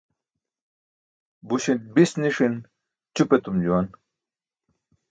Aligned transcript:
Buśe 1.47 1.73
bis 1.93 2.11
niṣin 2.21 2.55
ćʰup 3.15 3.29
etum 3.35 3.57
juwan. 3.63 3.87